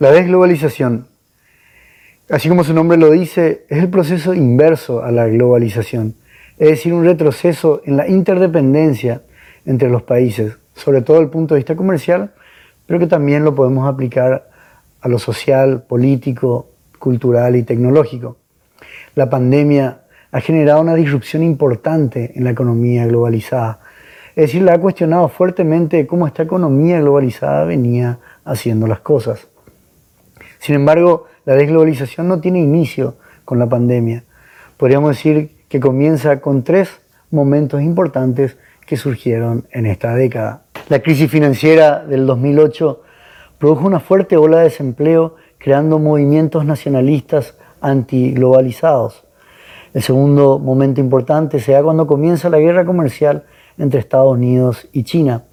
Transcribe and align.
La 0.00 0.12
desglobalización, 0.12 1.08
así 2.30 2.48
como 2.48 2.62
su 2.62 2.72
nombre 2.72 2.96
lo 2.96 3.10
dice, 3.10 3.64
es 3.68 3.78
el 3.78 3.88
proceso 3.88 4.32
inverso 4.32 5.02
a 5.02 5.10
la 5.10 5.26
globalización, 5.26 6.14
es 6.56 6.68
decir, 6.68 6.92
un 6.92 7.04
retroceso 7.04 7.82
en 7.84 7.96
la 7.96 8.06
interdependencia 8.06 9.22
entre 9.66 9.90
los 9.90 10.04
países, 10.04 10.56
sobre 10.72 11.02
todo 11.02 11.16
desde 11.16 11.24
el 11.24 11.30
punto 11.30 11.54
de 11.54 11.58
vista 11.58 11.74
comercial, 11.74 12.30
pero 12.86 13.00
que 13.00 13.08
también 13.08 13.42
lo 13.42 13.56
podemos 13.56 13.88
aplicar 13.88 14.48
a 15.00 15.08
lo 15.08 15.18
social, 15.18 15.82
político, 15.82 16.68
cultural 17.00 17.56
y 17.56 17.64
tecnológico. 17.64 18.36
La 19.16 19.28
pandemia 19.28 20.02
ha 20.30 20.40
generado 20.40 20.80
una 20.80 20.94
disrupción 20.94 21.42
importante 21.42 22.34
en 22.36 22.44
la 22.44 22.50
economía 22.50 23.04
globalizada, 23.04 23.80
es 24.36 24.42
decir, 24.42 24.62
la 24.62 24.74
ha 24.74 24.80
cuestionado 24.80 25.28
fuertemente 25.28 26.06
cómo 26.06 26.28
esta 26.28 26.44
economía 26.44 27.00
globalizada 27.00 27.64
venía 27.64 28.20
haciendo 28.44 28.86
las 28.86 29.00
cosas. 29.00 29.48
Sin 30.58 30.74
embargo, 30.74 31.26
la 31.44 31.54
desglobalización 31.54 32.28
no 32.28 32.40
tiene 32.40 32.60
inicio 32.60 33.16
con 33.44 33.58
la 33.58 33.68
pandemia. 33.68 34.24
Podríamos 34.76 35.16
decir 35.16 35.56
que 35.68 35.80
comienza 35.80 36.40
con 36.40 36.62
tres 36.62 37.00
momentos 37.30 37.82
importantes 37.82 38.56
que 38.86 38.96
surgieron 38.96 39.66
en 39.70 39.86
esta 39.86 40.14
década. 40.14 40.62
La 40.88 41.00
crisis 41.00 41.30
financiera 41.30 42.04
del 42.04 42.26
2008 42.26 43.02
produjo 43.58 43.86
una 43.86 44.00
fuerte 44.00 44.36
ola 44.36 44.58
de 44.58 44.64
desempleo 44.64 45.36
creando 45.58 45.98
movimientos 45.98 46.64
nacionalistas 46.64 47.56
antiglobalizados. 47.80 49.24
El 49.92 50.02
segundo 50.02 50.58
momento 50.58 51.00
importante 51.00 51.60
se 51.60 51.72
da 51.72 51.82
cuando 51.82 52.06
comienza 52.06 52.48
la 52.48 52.58
guerra 52.58 52.84
comercial 52.84 53.44
entre 53.78 54.00
Estados 54.00 54.32
Unidos 54.32 54.88
y 54.92 55.02
China, 55.02 55.44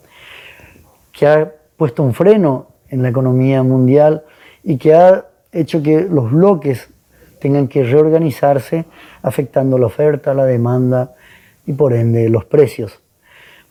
que 1.12 1.28
ha 1.28 1.52
puesto 1.78 2.04
un 2.04 2.14
freno 2.14 2.68
en 2.90 3.02
la 3.02 3.10
economía 3.10 3.64
mundial 3.64 4.24
y 4.66 4.78
que 4.78 4.94
ha 4.94 5.26
hecho 5.54 5.82
que 5.82 6.02
los 6.02 6.32
bloques 6.32 6.90
tengan 7.40 7.68
que 7.68 7.84
reorganizarse, 7.84 8.86
afectando 9.22 9.78
la 9.78 9.86
oferta, 9.86 10.34
la 10.34 10.46
demanda 10.46 11.14
y 11.66 11.74
por 11.74 11.94
ende 11.94 12.28
los 12.28 12.46
precios. 12.46 13.00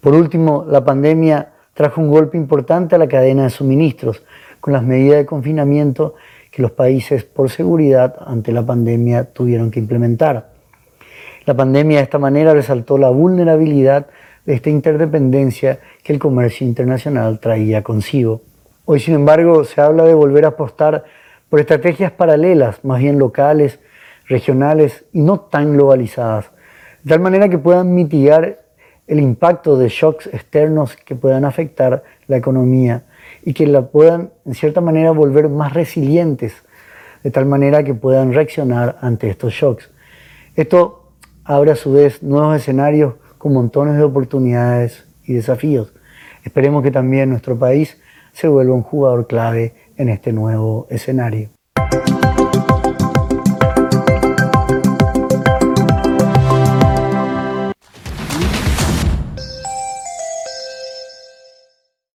Por 0.00 0.14
último, 0.14 0.64
la 0.68 0.84
pandemia 0.84 1.50
trajo 1.74 2.00
un 2.00 2.08
golpe 2.08 2.38
importante 2.38 2.94
a 2.94 2.98
la 2.98 3.08
cadena 3.08 3.42
de 3.42 3.50
suministros, 3.50 4.22
con 4.60 4.72
las 4.72 4.84
medidas 4.84 5.18
de 5.18 5.26
confinamiento 5.26 6.14
que 6.50 6.62
los 6.62 6.70
países 6.70 7.24
por 7.24 7.50
seguridad 7.50 8.14
ante 8.24 8.52
la 8.52 8.64
pandemia 8.64 9.24
tuvieron 9.24 9.72
que 9.72 9.80
implementar. 9.80 10.52
La 11.44 11.54
pandemia 11.54 11.98
de 11.98 12.04
esta 12.04 12.18
manera 12.18 12.54
resaltó 12.54 12.96
la 12.96 13.10
vulnerabilidad 13.10 14.06
de 14.46 14.54
esta 14.54 14.70
interdependencia 14.70 15.80
que 16.04 16.12
el 16.12 16.20
comercio 16.20 16.66
internacional 16.66 17.40
traía 17.40 17.82
consigo. 17.82 18.42
Hoy, 18.86 19.00
sin 19.00 19.14
embargo, 19.14 19.64
se 19.64 19.80
habla 19.80 20.04
de 20.04 20.12
volver 20.12 20.44
a 20.44 20.48
apostar 20.48 21.04
por 21.48 21.58
estrategias 21.58 22.12
paralelas, 22.12 22.84
más 22.84 23.00
bien 23.00 23.18
locales, 23.18 23.80
regionales 24.26 25.06
y 25.10 25.22
no 25.22 25.40
tan 25.40 25.72
globalizadas, 25.72 26.50
de 27.02 27.08
tal 27.08 27.20
manera 27.20 27.48
que 27.48 27.56
puedan 27.56 27.94
mitigar 27.94 28.60
el 29.06 29.20
impacto 29.20 29.78
de 29.78 29.88
shocks 29.88 30.26
externos 30.26 30.96
que 30.96 31.14
puedan 31.14 31.46
afectar 31.46 32.02
la 32.26 32.36
economía 32.36 33.04
y 33.42 33.54
que 33.54 33.66
la 33.66 33.86
puedan, 33.86 34.32
en 34.44 34.54
cierta 34.54 34.82
manera, 34.82 35.12
volver 35.12 35.48
más 35.48 35.72
resilientes, 35.72 36.54
de 37.22 37.30
tal 37.30 37.46
manera 37.46 37.84
que 37.84 37.94
puedan 37.94 38.34
reaccionar 38.34 38.98
ante 39.00 39.30
estos 39.30 39.54
shocks. 39.54 39.90
Esto 40.56 41.10
abre 41.42 41.70
a 41.70 41.76
su 41.76 41.90
vez 41.90 42.22
nuevos 42.22 42.56
escenarios 42.56 43.14
con 43.38 43.54
montones 43.54 43.96
de 43.96 44.02
oportunidades 44.02 45.06
y 45.24 45.32
desafíos. 45.32 45.94
Esperemos 46.44 46.82
que 46.82 46.90
también 46.90 47.30
nuestro 47.30 47.58
país 47.58 47.98
se 48.34 48.48
vuelva 48.48 48.74
un 48.74 48.82
jugador 48.82 49.26
clave 49.26 49.72
en 49.96 50.10
este 50.10 50.32
nuevo 50.32 50.86
escenario. 50.90 51.53